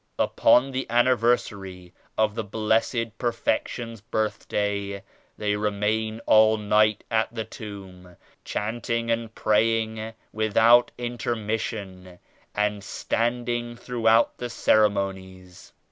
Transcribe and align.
Upon 0.17 0.71
the 0.71 0.89
anniversary 0.89 1.93
of 2.17 2.33
the 2.33 2.43
Blessed 2.43 3.15
Perfection's 3.19 4.01
birthday 4.01 5.03
they 5.37 5.55
remain 5.55 6.21
all 6.25 6.57
night 6.57 7.03
at 7.11 7.31
the 7.31 7.45
Tomb, 7.45 8.15
chanting 8.43 9.11
and 9.11 9.35
praying 9.35 9.97
66 9.97 10.15
without 10.33 10.91
intermission 10.97 12.17
and 12.55 12.83
standing 12.83 13.75
throughout 13.75 14.39
the 14.39 14.49
ceremonies. 14.49 15.71